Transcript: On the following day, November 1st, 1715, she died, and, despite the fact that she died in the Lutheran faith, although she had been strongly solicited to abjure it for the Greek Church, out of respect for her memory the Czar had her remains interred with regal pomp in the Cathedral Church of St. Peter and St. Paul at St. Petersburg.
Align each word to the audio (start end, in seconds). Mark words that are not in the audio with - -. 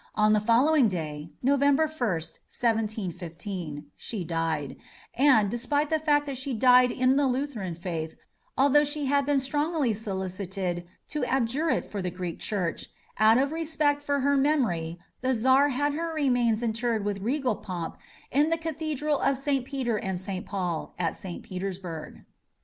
On 0.15 0.33
the 0.33 0.39
following 0.39 0.87
day, 0.87 1.29
November 1.43 1.85
1st, 1.85 2.39
1715, 2.49 3.85
she 3.95 4.23
died, 4.23 4.75
and, 5.13 5.51
despite 5.51 5.91
the 5.91 5.99
fact 5.99 6.25
that 6.25 6.39
she 6.39 6.55
died 6.55 6.89
in 6.89 7.17
the 7.17 7.27
Lutheran 7.27 7.75
faith, 7.75 8.15
although 8.57 8.83
she 8.83 9.05
had 9.05 9.27
been 9.27 9.39
strongly 9.39 9.93
solicited 9.93 10.87
to 11.09 11.23
abjure 11.25 11.69
it 11.69 11.85
for 11.85 12.01
the 12.01 12.09
Greek 12.09 12.39
Church, 12.39 12.87
out 13.19 13.37
of 13.37 13.51
respect 13.51 14.01
for 14.01 14.21
her 14.21 14.35
memory 14.35 14.97
the 15.21 15.35
Czar 15.35 15.69
had 15.69 15.93
her 15.93 16.11
remains 16.15 16.63
interred 16.63 17.05
with 17.05 17.19
regal 17.21 17.55
pomp 17.55 17.95
in 18.31 18.49
the 18.49 18.57
Cathedral 18.57 19.19
Church 19.19 19.27
of 19.27 19.37
St. 19.37 19.65
Peter 19.65 19.97
and 19.97 20.19
St. 20.19 20.47
Paul 20.47 20.95
at 20.97 21.15
St. 21.15 21.43
Petersburg. 21.43 22.23